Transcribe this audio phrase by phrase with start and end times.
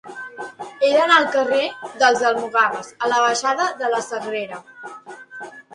[0.69, 1.67] He d'anar del carrer
[2.05, 4.65] dels Almogàvers a la baixada de la Sagrera.